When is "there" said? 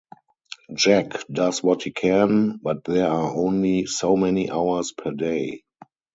2.85-3.07